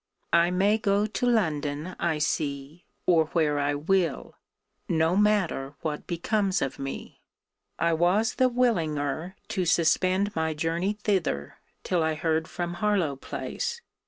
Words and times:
I 0.33 0.49
may 0.49 0.79
go 0.79 1.05
to 1.05 1.25
London, 1.27 1.95
I 1.99 2.17
see, 2.17 2.85
or 3.05 3.25
where 3.33 3.59
I 3.59 3.75
will. 3.75 4.33
No 4.89 5.15
matter 5.15 5.75
what 5.81 6.07
becomes 6.07 6.59
of 6.59 6.79
me. 6.79 7.21
I 7.77 7.93
was 7.93 8.33
the 8.33 8.49
willinger 8.49 9.35
to 9.49 9.65
suspend 9.67 10.35
my 10.35 10.55
journey 10.55 10.93
thither 10.93 11.59
till 11.83 12.01
I 12.01 12.15
heard 12.15 12.47
from 12.47 12.73
Harlowe 12.81 13.15
place. 13.15 13.79